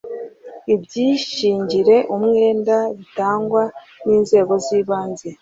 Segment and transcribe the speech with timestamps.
[0.73, 3.63] ibyishingire umwenda bitangwa
[4.05, 5.27] n inzego z ibanze